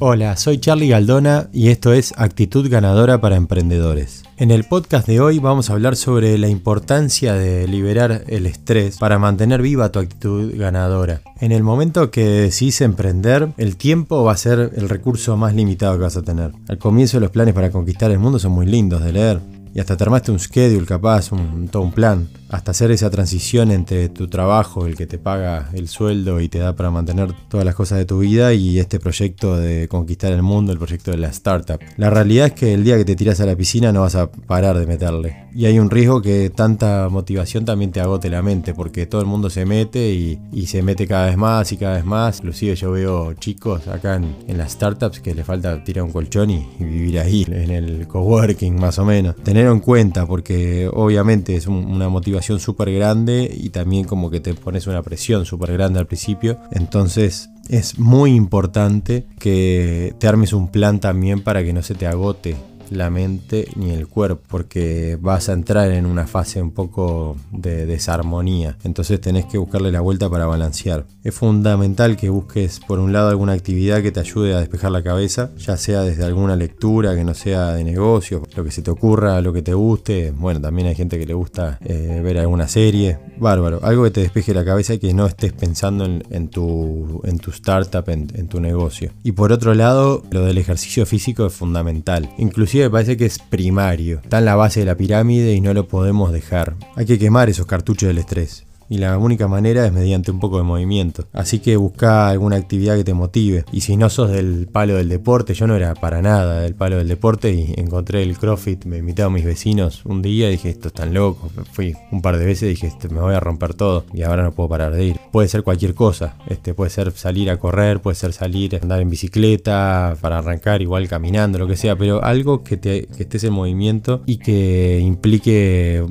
Hola, 0.00 0.36
soy 0.36 0.58
Charlie 0.58 0.90
Galdona 0.90 1.48
y 1.52 1.70
esto 1.70 1.92
es 1.92 2.14
Actitud 2.16 2.70
Ganadora 2.70 3.20
para 3.20 3.34
Emprendedores. 3.34 4.22
En 4.36 4.52
el 4.52 4.62
podcast 4.62 5.08
de 5.08 5.18
hoy 5.18 5.40
vamos 5.40 5.68
a 5.68 5.72
hablar 5.72 5.96
sobre 5.96 6.38
la 6.38 6.48
importancia 6.48 7.34
de 7.34 7.66
liberar 7.66 8.22
el 8.28 8.46
estrés 8.46 8.98
para 8.98 9.18
mantener 9.18 9.60
viva 9.60 9.90
tu 9.90 9.98
actitud 9.98 10.52
ganadora. 10.56 11.22
En 11.40 11.50
el 11.50 11.64
momento 11.64 12.12
que 12.12 12.24
decís 12.24 12.80
emprender, 12.80 13.48
el 13.56 13.76
tiempo 13.76 14.22
va 14.22 14.34
a 14.34 14.36
ser 14.36 14.70
el 14.76 14.88
recurso 14.88 15.36
más 15.36 15.56
limitado 15.56 15.96
que 15.96 16.04
vas 16.04 16.16
a 16.16 16.22
tener. 16.22 16.52
Al 16.68 16.78
comienzo 16.78 17.18
los 17.18 17.32
planes 17.32 17.52
para 17.52 17.72
conquistar 17.72 18.12
el 18.12 18.20
mundo 18.20 18.38
son 18.38 18.52
muy 18.52 18.66
lindos 18.66 19.02
de 19.02 19.12
leer, 19.12 19.40
y 19.74 19.80
hasta 19.80 19.96
te 19.96 20.04
armaste 20.04 20.32
un 20.32 20.38
schedule 20.38 20.86
capaz, 20.86 21.32
un, 21.32 21.68
todo 21.68 21.82
un 21.82 21.92
plan 21.92 22.28
hasta 22.48 22.70
hacer 22.70 22.90
esa 22.90 23.10
transición 23.10 23.70
entre 23.70 24.08
tu 24.08 24.28
trabajo, 24.28 24.86
el 24.86 24.96
que 24.96 25.06
te 25.06 25.18
paga 25.18 25.68
el 25.74 25.88
sueldo 25.88 26.40
y 26.40 26.48
te 26.48 26.58
da 26.58 26.74
para 26.74 26.90
mantener 26.90 27.32
todas 27.48 27.66
las 27.66 27.74
cosas 27.74 27.98
de 27.98 28.06
tu 28.06 28.20
vida, 28.20 28.54
y 28.54 28.78
este 28.78 28.98
proyecto 28.98 29.56
de 29.56 29.88
conquistar 29.88 30.32
el 30.32 30.42
mundo, 30.42 30.72
el 30.72 30.78
proyecto 30.78 31.10
de 31.10 31.18
la 31.18 31.28
startup. 31.28 31.80
La 31.96 32.10
realidad 32.10 32.46
es 32.46 32.52
que 32.52 32.72
el 32.74 32.84
día 32.84 32.96
que 32.96 33.04
te 33.04 33.16
tiras 33.16 33.40
a 33.40 33.46
la 33.46 33.56
piscina 33.56 33.92
no 33.92 34.00
vas 34.00 34.14
a 34.14 34.30
parar 34.30 34.78
de 34.78 34.86
meterle. 34.86 35.47
Y 35.58 35.66
hay 35.66 35.80
un 35.80 35.90
riesgo 35.90 36.22
que 36.22 36.50
tanta 36.50 37.08
motivación 37.10 37.64
también 37.64 37.90
te 37.90 38.00
agote 38.00 38.30
la 38.30 38.42
mente, 38.42 38.74
porque 38.74 39.06
todo 39.06 39.20
el 39.20 39.26
mundo 39.26 39.50
se 39.50 39.66
mete 39.66 40.12
y, 40.12 40.66
se 40.66 40.84
mete 40.84 41.08
cada 41.08 41.26
vez 41.26 41.36
más 41.36 41.72
y 41.72 41.76
cada 41.76 41.96
vez 41.96 42.04
más. 42.04 42.38
Inclusive 42.38 42.76
yo 42.76 42.92
veo 42.92 43.34
chicos 43.34 43.88
acá 43.88 44.14
en, 44.14 44.56
las 44.56 44.70
startups 44.70 45.18
que 45.18 45.34
le 45.34 45.42
falta 45.42 45.82
tirar 45.82 46.04
un 46.04 46.12
colchón 46.12 46.50
y, 46.50 46.64
vivir 46.78 47.18
ahí, 47.18 47.44
en 47.48 47.72
el 47.72 48.06
coworking 48.06 48.78
más 48.78 49.00
o 49.00 49.04
menos. 49.04 49.34
Tenerlo 49.34 49.72
en 49.72 49.80
cuenta, 49.80 50.26
porque 50.26 50.88
obviamente 50.92 51.56
es 51.56 51.66
una 51.66 52.08
motivación 52.08 52.60
súper 52.60 52.94
grande 52.94 53.52
y 53.52 53.70
también 53.70 54.04
como 54.04 54.30
que 54.30 54.38
te 54.38 54.54
pones 54.54 54.86
una 54.86 55.02
presión 55.02 55.44
súper 55.44 55.72
grande 55.72 55.98
al 55.98 56.06
principio. 56.06 56.56
Entonces 56.70 57.50
es 57.68 57.98
muy 57.98 58.30
importante 58.30 59.26
que 59.40 60.14
te 60.20 60.28
armes 60.28 60.52
un 60.52 60.68
plan 60.68 61.00
también 61.00 61.42
para 61.42 61.64
que 61.64 61.72
no 61.72 61.82
se 61.82 61.96
te 61.96 62.06
agote 62.06 62.54
la 62.90 63.10
mente 63.10 63.68
ni 63.76 63.90
el 63.90 64.06
cuerpo, 64.06 64.42
porque 64.48 65.18
vas 65.20 65.48
a 65.48 65.52
entrar 65.52 65.90
en 65.90 66.06
una 66.06 66.26
fase 66.26 66.60
un 66.62 66.70
poco 66.70 67.36
de 67.52 67.86
desarmonía. 67.86 68.76
Entonces 68.84 69.20
tenés 69.20 69.46
que 69.46 69.58
buscarle 69.58 69.92
la 69.92 70.00
vuelta 70.00 70.28
para 70.28 70.46
balancear. 70.46 71.04
Es 71.24 71.34
fundamental 71.34 72.16
que 72.16 72.28
busques 72.28 72.80
por 72.80 72.98
un 72.98 73.12
lado 73.12 73.28
alguna 73.28 73.52
actividad 73.52 74.02
que 74.02 74.12
te 74.12 74.20
ayude 74.20 74.54
a 74.54 74.60
despejar 74.60 74.90
la 74.90 75.02
cabeza, 75.02 75.50
ya 75.58 75.76
sea 75.76 76.02
desde 76.02 76.24
alguna 76.24 76.56
lectura 76.56 77.14
que 77.14 77.24
no 77.24 77.34
sea 77.34 77.72
de 77.72 77.84
negocio, 77.84 78.42
lo 78.56 78.64
que 78.64 78.70
se 78.70 78.82
te 78.82 78.90
ocurra, 78.90 79.40
lo 79.40 79.52
que 79.52 79.62
te 79.62 79.74
guste. 79.74 80.32
Bueno, 80.32 80.60
también 80.60 80.88
hay 80.88 80.94
gente 80.94 81.18
que 81.18 81.26
le 81.26 81.34
gusta 81.34 81.78
eh, 81.84 82.20
ver 82.22 82.38
alguna 82.38 82.68
serie. 82.68 83.18
Bárbaro, 83.38 83.80
algo 83.82 84.04
que 84.04 84.10
te 84.10 84.20
despeje 84.20 84.52
la 84.52 84.64
cabeza 84.64 84.94
y 84.94 84.98
que 84.98 85.14
no 85.14 85.26
estés 85.26 85.52
pensando 85.52 86.04
en, 86.04 86.48
tu, 86.48 87.20
en 87.24 87.38
tu 87.38 87.50
startup, 87.50 88.08
en, 88.08 88.28
en 88.34 88.48
tu 88.48 88.60
negocio. 88.60 89.12
Y 89.22 89.32
por 89.32 89.52
otro 89.52 89.74
lado, 89.74 90.22
lo 90.30 90.44
del 90.44 90.58
ejercicio 90.58 91.06
físico 91.06 91.46
es 91.46 91.52
fundamental. 91.52 92.28
Inclusive 92.38 92.77
me 92.84 92.90
parece 92.90 93.16
que 93.16 93.26
es 93.26 93.38
primario. 93.38 94.20
Está 94.22 94.38
en 94.38 94.44
la 94.44 94.56
base 94.56 94.80
de 94.80 94.86
la 94.86 94.96
pirámide 94.96 95.54
y 95.54 95.60
no 95.60 95.74
lo 95.74 95.88
podemos 95.88 96.32
dejar. 96.32 96.76
Hay 96.96 97.06
que 97.06 97.18
quemar 97.18 97.48
esos 97.48 97.66
cartuchos 97.66 98.08
del 98.08 98.18
estrés 98.18 98.67
y 98.88 98.98
la 98.98 99.18
única 99.18 99.48
manera 99.48 99.86
es 99.86 99.92
mediante 99.92 100.30
un 100.30 100.40
poco 100.40 100.58
de 100.58 100.64
movimiento. 100.64 101.24
Así 101.32 101.58
que 101.58 101.76
busca 101.76 102.28
alguna 102.28 102.56
actividad 102.56 102.96
que 102.96 103.04
te 103.04 103.14
motive. 103.14 103.64
Y 103.72 103.82
si 103.82 103.96
no 103.96 104.10
sos 104.10 104.30
del 104.30 104.68
palo 104.70 104.94
del 104.94 105.08
deporte, 105.08 105.54
yo 105.54 105.66
no 105.66 105.76
era 105.76 105.94
para 105.94 106.22
nada 106.22 106.60
del 106.60 106.74
palo 106.74 106.96
del 106.96 107.08
deporte 107.08 107.52
y 107.52 107.74
encontré 107.76 108.22
el 108.22 108.38
CrossFit, 108.38 108.84
me 108.84 108.98
invité 108.98 109.22
a 109.22 109.30
mis 109.30 109.44
vecinos 109.44 110.04
un 110.04 110.22
día 110.22 110.48
y 110.48 110.52
dije, 110.52 110.70
esto 110.70 110.88
es 110.88 110.94
tan 110.94 111.14
loco. 111.14 111.50
Fui 111.72 111.94
un 112.10 112.22
par 112.22 112.38
de 112.38 112.46
veces 112.46 112.64
y 112.64 112.70
dije, 112.70 112.86
este, 112.86 113.08
me 113.08 113.20
voy 113.20 113.34
a 113.34 113.40
romper 113.40 113.74
todo 113.74 114.04
y 114.12 114.22
ahora 114.22 114.42
no 114.42 114.52
puedo 114.52 114.68
parar 114.68 114.92
de 114.92 115.04
ir. 115.04 115.20
Puede 115.32 115.48
ser 115.48 115.62
cualquier 115.62 115.94
cosa, 115.94 116.36
este, 116.48 116.74
puede 116.74 116.90
ser 116.90 117.12
salir 117.12 117.50
a 117.50 117.58
correr, 117.58 118.00
puede 118.00 118.14
ser 118.14 118.32
salir 118.32 118.76
a 118.76 118.78
andar 118.78 119.00
en 119.00 119.10
bicicleta, 119.10 120.16
para 120.20 120.38
arrancar 120.38 120.82
igual 120.82 121.08
caminando, 121.08 121.58
lo 121.58 121.66
que 121.66 121.76
sea, 121.76 121.96
pero 121.96 122.22
algo 122.22 122.62
que, 122.62 122.76
te, 122.76 123.06
que 123.06 123.22
estés 123.22 123.44
en 123.44 123.52
movimiento 123.52 124.22
y 124.26 124.38
que 124.38 125.00
implique 125.00 126.04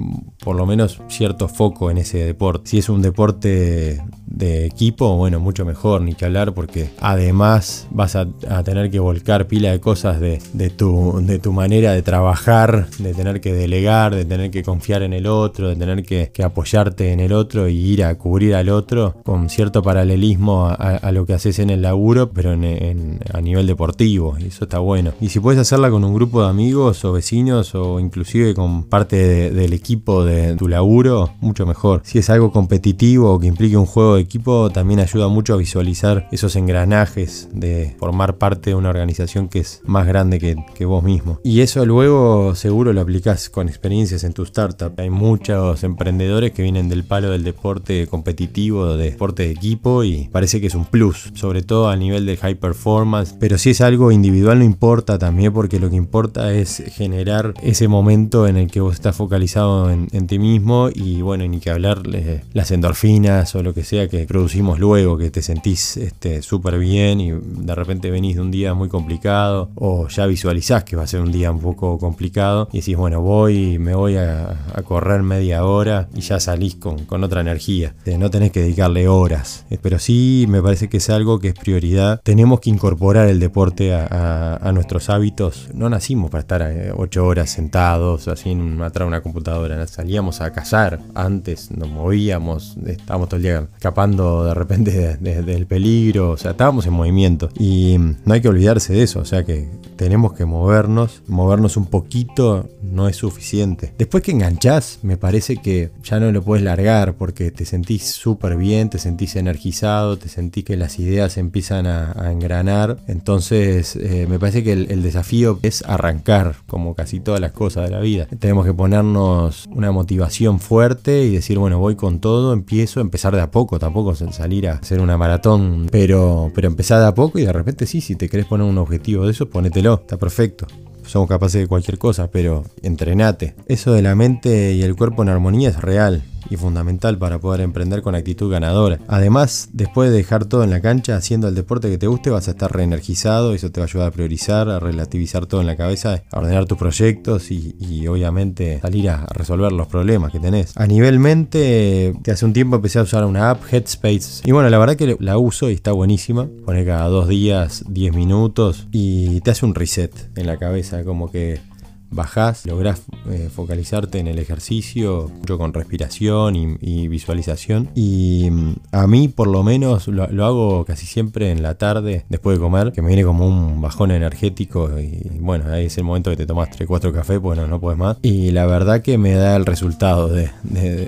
por 0.43 0.55
lo 0.55 0.65
menos 0.65 1.01
cierto 1.07 1.47
foco 1.47 1.91
en 1.91 1.97
ese 1.97 2.19
deporte. 2.25 2.66
Si 2.67 2.77
es 2.79 2.89
un 2.89 3.01
deporte 3.01 4.01
de 4.25 4.65
equipo, 4.65 5.15
bueno, 5.15 5.39
mucho 5.39 5.63
mejor, 5.63 6.01
ni 6.01 6.15
que 6.15 6.25
hablar, 6.25 6.53
porque 6.53 6.89
además 6.99 7.87
vas 7.91 8.17
a, 8.17 8.27
tener 8.65 8.91
que 8.91 8.99
volcar 8.99 9.47
pila 9.47 9.71
de 9.71 9.79
cosas 9.79 10.19
de, 10.19 10.39
tu, 10.69 11.53
manera 11.53 11.93
de 11.93 12.01
trabajar, 12.01 12.87
de 12.99 13.13
tener 13.13 13.39
que 13.39 13.53
delegar, 13.53 14.13
de 14.13 14.25
tener 14.25 14.51
que 14.51 14.63
confiar 14.63 15.01
en 15.01 15.13
el 15.13 15.27
otro, 15.27 15.69
de 15.69 15.77
tener 15.77 16.03
que, 16.03 16.29
apoyarte 16.43 17.13
en 17.13 17.21
el 17.21 17.31
otro 17.31 17.69
y 17.69 17.77
ir 17.77 18.03
a 18.03 18.15
cubrir 18.15 18.53
al 18.55 18.67
otro, 18.67 19.15
con 19.23 19.49
cierto 19.49 19.81
paralelismo 19.81 20.67
a, 20.67 21.11
lo 21.13 21.25
que 21.25 21.33
haces 21.33 21.59
en 21.59 21.69
el 21.69 21.81
laburo, 21.81 22.31
pero 22.31 22.51
a 22.51 23.41
nivel 23.41 23.65
deportivo, 23.65 24.35
eso 24.37 24.65
está 24.65 24.79
bueno. 24.79 25.13
Y 25.21 25.29
si 25.29 25.39
puedes 25.39 25.59
hacerla 25.59 25.89
con 25.89 26.03
un 26.03 26.13
grupo 26.13 26.43
de 26.43 26.49
amigos 26.49 27.05
o 27.05 27.13
vecinos 27.13 27.73
o 27.75 28.01
inclusive 28.01 28.53
con 28.53 28.83
parte 28.83 29.51
del 29.51 29.71
equipo 29.71 30.25
de 30.25 30.55
tu 30.57 30.67
laburo, 30.67 31.31
mucho 31.39 31.65
mejor. 31.65 32.01
Si 32.03 32.19
es 32.19 32.29
algo 32.29 32.51
competitivo 32.57 33.31
o 33.31 33.39
que 33.39 33.45
implique 33.45 33.77
un 33.77 33.85
juego 33.85 34.15
de 34.15 34.21
equipo 34.21 34.71
también 34.71 34.99
ayuda 34.99 35.27
mucho 35.27 35.53
a 35.53 35.57
visualizar 35.57 36.27
esos 36.31 36.55
engranajes 36.55 37.49
de 37.53 37.95
formar 37.99 38.37
parte 38.37 38.71
de 38.71 38.75
una 38.75 38.89
organización 38.89 39.47
que 39.47 39.59
es 39.59 39.81
más 39.85 40.07
grande 40.07 40.39
que, 40.39 40.85
vos 40.85 41.03
mismo. 41.03 41.39
Y 41.43 41.61
eso 41.61 41.85
luego 41.85 42.55
seguro 42.55 42.93
lo 42.93 43.01
aplicás 43.01 43.49
con 43.49 43.67
experiencias 43.67 44.23
en 44.23 44.33
tu 44.33 44.43
startup. 44.43 44.93
Hay 44.97 45.09
muchos 45.09 45.83
emprendedores 45.83 46.51
que 46.51 46.63
vienen 46.63 46.89
del 46.89 47.03
palo 47.03 47.29
del 47.29 47.43
deporte 47.43 48.07
competitivo, 48.07 48.95
de 48.95 49.11
deporte 49.11 49.43
de 49.43 49.51
equipo 49.51 50.03
y 50.03 50.29
parece 50.31 50.59
que 50.59 50.67
es 50.67 50.75
un 50.75 50.85
plus, 50.85 51.31
sobre 51.35 51.61
todo 51.61 51.89
a 51.89 51.95
nivel 51.95 52.25
de 52.25 52.37
high 52.37 52.55
performance. 52.55 53.35
Pero 53.39 53.57
si 53.57 53.71
es 53.71 53.81
algo 53.81 54.11
individual 54.11 54.59
no 54.59 54.65
importa 54.65 55.19
también 55.19 55.53
porque 55.53 55.79
lo 55.79 55.89
que 55.89 55.97
importa 55.97 56.53
es 56.53 56.83
generar 56.95 57.53
ese 57.61 57.87
momento 57.87 58.47
en 58.47 58.57
el 58.57 58.71
que 58.71 58.79
vos 58.79 58.95
estás 58.95 59.15
focalizado 59.15 59.91
en, 59.91 60.27
ti 60.27 60.39
mismo 60.39 60.89
y 60.93 61.21
bueno, 61.21 61.47
ni 61.47 61.59
que 61.59 61.69
hablar 61.69 62.05
las 62.53 62.71
endorfinas 62.71 63.55
o 63.55 63.63
lo 63.63 63.73
que 63.73 63.83
sea 63.83 64.07
que 64.07 64.25
producimos 64.25 64.79
luego, 64.79 65.17
que 65.17 65.29
te 65.29 65.41
sentís 65.41 65.99
súper 66.41 66.73
este, 66.73 66.85
bien 66.85 67.21
y 67.21 67.31
de 67.31 67.75
repente 67.75 68.11
venís 68.11 68.35
de 68.35 68.41
un 68.41 68.51
día 68.51 68.73
muy 68.73 68.89
complicado 68.89 69.69
o 69.75 70.07
ya 70.07 70.25
visualizás 70.25 70.83
que 70.83 70.95
va 70.95 71.03
a 71.03 71.07
ser 71.07 71.21
un 71.21 71.31
día 71.31 71.51
un 71.51 71.59
poco 71.59 71.97
complicado 71.97 72.69
y 72.71 72.79
decís, 72.79 72.97
bueno, 72.97 73.21
voy, 73.21 73.79
me 73.79 73.95
voy 73.95 74.17
a, 74.17 74.55
correr 74.85 75.21
media 75.21 75.65
hora 75.65 76.07
y 76.15 76.21
ya 76.21 76.39
salís 76.39 76.75
con, 76.75 77.05
con 77.05 77.23
otra 77.23 77.41
energía. 77.41 77.93
No 78.17 78.29
tenés 78.29 78.51
que 78.51 78.61
dedicarle 78.61 79.07
horas, 79.07 79.65
eh, 79.69 79.77
pero 79.81 79.99
sí 79.99 80.45
me 80.47 80.61
parece 80.61 80.87
que 80.87 80.97
es 80.97 81.09
algo 81.09 81.39
que 81.39 81.49
es 81.49 81.53
prioridad. 81.53 82.21
Tenemos 82.23 82.59
que 82.59 82.69
incorporar 82.69 83.27
el 83.27 83.39
deporte 83.39 83.93
a, 83.93 84.71
nuestros 84.73 85.09
hábitos. 85.09 85.69
No 85.73 85.89
nacimos 85.89 86.29
para 86.29 86.41
estar 86.41 86.61
eh, 86.61 86.91
ocho 86.95 87.25
horas 87.25 87.49
sentados 87.49 88.27
así 88.27 88.55
atrás 88.81 89.05
de 89.05 89.07
una 89.07 89.21
computadora. 89.21 89.85
Salíamos 89.87 90.41
a 90.41 90.51
cazar 90.51 90.99
antes, 91.15 91.71
nos 91.71 91.89
movíamos, 91.89 92.36
estábamos 92.85 93.29
todo 93.29 93.37
el 93.37 93.43
día 93.43 93.67
escapando 93.75 94.45
de 94.45 94.53
repente 94.53 95.17
del 95.17 95.65
peligro, 95.65 96.31
o 96.31 96.37
sea, 96.37 96.51
estábamos 96.51 96.85
en 96.85 96.93
movimiento 96.93 97.49
y 97.57 97.97
no 97.97 98.33
hay 98.33 98.41
que 98.41 98.49
olvidarse 98.49 98.93
de 98.93 99.03
eso, 99.03 99.19
o 99.19 99.25
sea 99.25 99.43
que 99.43 99.69
tenemos 99.95 100.33
que 100.33 100.45
movernos, 100.45 101.23
movernos 101.27 101.75
un 101.75 101.87
poquito 101.87 102.69
no 102.83 103.09
es 103.09 103.17
suficiente. 103.17 103.93
Después 103.97 104.23
que 104.23 104.31
enganchás, 104.31 104.99
me 105.01 105.17
parece 105.17 105.57
que 105.57 105.89
ya 106.03 106.19
no 106.19 106.31
lo 106.31 106.41
puedes 106.43 106.63
largar 106.63 107.15
porque 107.15 107.51
te 107.51 107.65
sentís 107.65 108.03
súper 108.11 108.55
bien, 108.55 108.89
te 108.89 108.99
sentís 108.99 109.35
energizado, 109.35 110.17
te 110.17 110.29
sentís 110.29 110.63
que 110.63 110.77
las 110.77 110.99
ideas 110.99 111.37
empiezan 111.37 111.87
a, 111.87 112.31
engranar, 112.31 112.97
entonces 113.07 113.95
eh, 113.95 114.27
me 114.29 114.37
parece 114.37 114.63
que 114.63 114.73
el, 114.73 114.91
el 114.91 115.01
desafío 115.01 115.59
es 115.63 115.81
arrancar, 115.83 116.55
como 116.67 116.93
casi 116.93 117.19
todas 117.19 117.39
las 117.41 117.51
cosas 117.51 117.85
de 117.85 117.91
la 117.91 117.99
vida. 117.99 118.27
Tenemos 118.39 118.65
que 118.65 118.73
ponernos 118.73 119.65
una 119.69 119.91
motivación 119.91 120.59
fuerte 120.59 121.23
y 121.23 121.31
decir, 121.31 121.57
bueno, 121.57 121.79
voy 121.79 121.95
con 121.95 122.16
todo, 122.19 122.53
empiezo, 122.53 122.99
empezar 122.99 123.35
de 123.35 123.41
a 123.41 123.51
poco, 123.51 123.79
tampoco 123.79 124.15
salir 124.15 124.67
a 124.67 124.73
hacer 124.73 124.99
una 124.99 125.17
maratón, 125.17 125.87
pero, 125.91 126.51
pero 126.53 126.67
empezar 126.67 126.99
de 126.99 127.07
a 127.07 127.13
poco 127.13 127.39
y 127.39 127.45
de 127.45 127.53
repente 127.53 127.85
sí, 127.85 128.01
si 128.01 128.15
te 128.15 128.29
querés 128.29 128.45
poner 128.45 128.67
un 128.67 128.77
objetivo 128.77 129.25
de 129.25 129.31
eso, 129.31 129.49
ponételo, 129.49 129.95
está 129.95 130.17
perfecto 130.17 130.67
somos 131.07 131.29
capaces 131.29 131.61
de 131.61 131.67
cualquier 131.67 131.97
cosa, 131.97 132.29
pero 132.29 132.65
entrenate. 132.81 133.55
Eso 133.67 133.93
de 133.93 134.01
la 134.01 134.13
mente 134.13 134.73
y 134.73 134.81
el 134.81 134.93
cuerpo 134.95 135.23
en 135.23 135.29
armonía 135.29 135.69
es 135.69 135.81
real 135.81 136.21
y 136.49 136.57
fundamental 136.57 137.17
para 137.17 137.39
poder 137.39 137.61
emprender 137.61 138.01
con 138.01 138.15
actitud 138.15 138.51
ganadora. 138.51 138.99
Además, 139.07 139.69
después 139.73 140.09
de 140.09 140.17
dejar 140.17 140.45
todo 140.45 140.63
en 140.63 140.69
la 140.69 140.81
cancha 140.81 141.15
haciendo 141.15 141.47
el 141.47 141.55
deporte 141.55 141.89
que 141.89 141.97
te 141.97 142.07
guste, 142.07 142.29
vas 142.29 142.47
a 142.47 142.51
estar 142.51 142.71
reenergizado, 142.71 143.53
eso 143.53 143.71
te 143.71 143.79
va 143.79 143.85
a 143.85 143.89
ayudar 143.89 144.07
a 144.07 144.11
priorizar, 144.11 144.69
a 144.69 144.79
relativizar 144.79 145.45
todo 145.45 145.61
en 145.61 145.67
la 145.67 145.75
cabeza, 145.75 146.23
a 146.31 146.39
ordenar 146.39 146.65
tus 146.65 146.77
proyectos 146.77 147.51
y, 147.51 148.07
obviamente 148.07 148.79
salir 148.81 149.09
a 149.09 149.25
resolver 149.27 149.71
los 149.71 149.87
problemas 149.87 150.31
que 150.31 150.39
tenés. 150.39 150.75
A 150.77 150.87
nivel 150.87 151.19
mente, 151.19 152.13
hace 152.31 152.45
un 152.45 152.53
tiempo 152.53 152.77
empecé 152.77 152.99
a 152.99 153.03
usar 153.03 153.25
una 153.25 153.49
app, 153.49 153.61
Headspace, 153.71 154.43
y 154.45 154.51
bueno, 154.51 154.69
la 154.69 154.77
verdad 154.77 154.95
que 154.95 155.17
la 155.19 155.37
uso 155.37 155.69
y 155.69 155.73
está 155.73 155.91
buenísima. 155.91 156.47
Pone 156.65 156.85
cada 156.85 157.07
dos 157.07 157.27
días 157.27 157.83
10 157.89 158.13
minutos 158.15 158.87
y 158.91 159.41
te 159.41 159.51
hace 159.51 159.65
un 159.65 159.75
reset 159.75 160.11
en 160.35 160.47
la 160.47 160.57
cabeza, 160.57 161.03
como 161.03 161.31
que 161.31 161.59
bajás, 162.09 162.65
lográs 162.65 163.03
eh, 163.29 163.49
focalizarte 163.53 164.19
en 164.19 164.27
el 164.27 164.39
ejercicio, 164.39 165.31
yo 165.45 165.57
con 165.57 165.73
respiración 165.73 166.55
y, 166.55 167.07
visualización. 167.07 167.89
Y 167.95 168.49
mm, 168.51 168.75
a 168.91 169.07
mí 169.07 169.27
por 169.27 169.47
lo 169.47 169.63
menos 169.63 170.07
lo, 170.07 170.23
hago 170.45 170.85
casi 170.85 171.05
siempre 171.05 171.51
en 171.51 171.63
la 171.63 171.75
tarde, 171.75 172.25
después 172.29 172.57
de 172.57 172.61
comer, 172.61 172.91
que 172.91 173.01
me 173.01 173.07
viene 173.09 173.23
como 173.23 173.47
un 173.47 173.81
bajón 173.81 174.11
energético 174.11 174.99
y 174.99 175.37
bueno, 175.39 175.71
ahí 175.71 175.85
es 175.85 175.97
el 175.97 176.03
momento 176.03 176.29
que 176.29 176.37
te 176.37 176.45
tomas 176.45 176.69
3-4 176.69 177.13
cafés, 177.13 177.39
bueno, 177.39 177.67
no 177.67 177.79
puedes 177.79 177.97
más. 177.97 178.17
Y 178.21 178.51
la 178.51 178.65
verdad 178.65 179.01
que 179.01 179.17
me 179.17 179.33
da 179.33 179.55
el 179.55 179.65
resultado 179.65 180.27
de, 180.27 180.49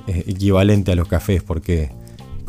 equivalente 0.07 0.92
a 0.92 0.95
los 0.95 1.07
cafés 1.07 1.44
porque 1.44 1.92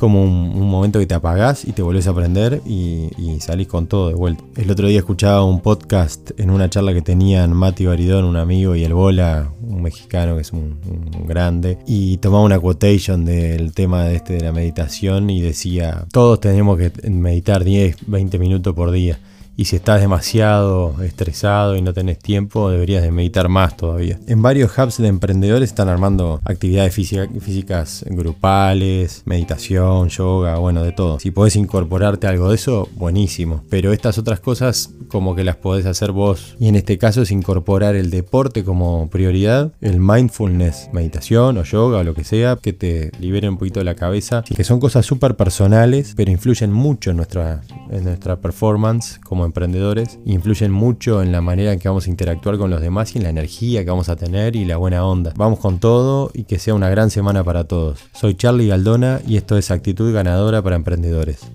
como 0.00 0.24
un, 0.24 0.68
momento 0.70 0.98
que 0.98 1.06
te 1.06 1.14
apagás 1.14 1.64
y 1.64 1.72
te 1.72 1.82
volvés 1.82 2.06
a 2.06 2.10
aprender 2.10 2.62
y, 2.66 3.10
salís 3.40 3.68
con 3.68 3.86
todo 3.86 4.08
de 4.08 4.14
vuelta. 4.14 4.42
El 4.56 4.70
otro 4.70 4.88
día 4.88 4.98
escuchaba 4.98 5.44
un 5.44 5.60
podcast 5.60 6.32
en 6.38 6.50
una 6.50 6.68
charla 6.68 6.92
que 6.92 7.02
tenían 7.02 7.52
Mati 7.52 7.86
Baridón, 7.86 8.24
un 8.24 8.36
amigo, 8.36 8.74
y 8.74 8.84
el 8.84 8.92
Bola, 8.92 9.52
un 9.62 9.82
mexicano 9.82 10.34
que 10.34 10.42
es 10.42 10.52
un, 10.52 10.78
grande, 11.26 11.78
y 11.86 12.16
tomaba 12.18 12.42
una 12.42 12.58
quotation 12.58 13.24
del 13.24 13.72
tema 13.72 14.04
de 14.04 14.16
este 14.16 14.34
de 14.34 14.40
la 14.40 14.52
meditación 14.52 15.30
y 15.30 15.40
decía, 15.40 16.06
todos 16.12 16.40
tenemos 16.40 16.78
que 16.78 16.92
meditar 17.08 17.62
10, 17.64 17.96
20 18.06 18.38
minutos 18.38 18.74
por 18.74 18.90
día 18.90 19.18
y 19.60 19.66
si 19.66 19.76
estás 19.76 20.00
demasiado 20.00 20.94
estresado 21.02 21.76
y 21.76 21.82
no 21.82 21.92
tenés 21.92 22.18
tiempo, 22.18 22.70
deberías 22.70 23.02
de 23.02 23.10
meditar 23.10 23.50
más 23.50 23.76
todavía. 23.76 24.18
En 24.26 24.40
varios 24.40 24.72
hubs 24.78 24.96
de 24.96 25.08
emprendedores 25.08 25.68
están 25.68 25.90
armando 25.90 26.40
actividades 26.44 26.94
físicas 26.94 28.02
grupales, 28.08 29.20
meditación, 29.26 30.08
yoga, 30.08 30.56
bueno, 30.56 30.82
de 30.82 30.92
todo. 30.92 31.20
Si 31.20 31.30
podés 31.30 31.56
incorporarte 31.56 32.26
algo 32.26 32.48
de 32.48 32.54
eso, 32.54 32.88
buenísimo. 32.94 33.62
Pero 33.68 33.92
estas 33.92 34.16
otras 34.16 34.40
cosas 34.40 34.94
como 35.08 35.34
que 35.34 35.44
las 35.44 35.56
podés 35.56 35.84
hacer 35.84 36.12
vos. 36.12 36.56
Y 36.58 36.68
en 36.68 36.76
este 36.76 36.96
caso 36.96 37.20
es 37.20 37.30
incorporar 37.30 37.96
el 37.96 38.08
deporte 38.08 38.64
como 38.64 39.10
prioridad, 39.10 39.72
el 39.82 40.00
mindfulness, 40.00 40.88
meditación 40.94 41.58
o 41.58 41.64
yoga 41.64 41.98
o 41.98 42.04
lo 42.04 42.14
que 42.14 42.24
sea, 42.24 42.56
que 42.56 42.72
te 42.72 43.10
libere 43.20 43.46
un 43.46 43.58
poquito 43.58 43.84
la 43.84 43.94
cabeza, 43.94 44.42
que 44.42 44.64
son 44.64 44.80
cosas 44.80 45.04
súper 45.04 45.36
personales, 45.36 46.14
pero 46.16 46.30
influyen 46.30 46.72
mucho 46.72 47.10
en 47.10 47.18
nuestra, 47.18 47.60
en 47.90 48.04
nuestra 48.04 48.36
performance 48.36 49.18
como 49.22 49.49
emprendedores 49.50 50.18
influyen 50.24 50.70
mucho 50.70 51.22
en 51.22 51.32
la 51.32 51.40
manera 51.40 51.72
en 51.72 51.78
que 51.78 51.88
vamos 51.88 52.06
a 52.06 52.10
interactuar 52.10 52.56
con 52.56 52.70
los 52.70 52.80
demás 52.80 53.14
y 53.14 53.18
en 53.18 53.24
la 53.24 53.30
energía 53.30 53.84
que 53.84 53.90
vamos 53.90 54.08
a 54.08 54.16
tener 54.16 54.56
y 54.56 54.64
la 54.64 54.76
buena 54.76 55.04
onda. 55.04 55.32
Vamos 55.36 55.58
con 55.58 55.78
todo 55.78 56.30
y 56.32 56.44
que 56.44 56.58
sea 56.58 56.74
una 56.74 56.88
gran 56.88 57.10
semana 57.10 57.44
para 57.44 57.64
todos. 57.64 58.00
Soy 58.14 58.34
Charlie 58.34 58.68
Galdona 58.68 59.20
y 59.26 59.36
esto 59.36 59.58
es 59.58 59.70
Actitud 59.70 60.12
Ganadora 60.14 60.62
para 60.62 60.76
Emprendedores. 60.76 61.50